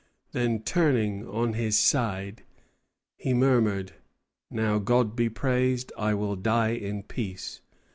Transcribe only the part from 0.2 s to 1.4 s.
Then, turning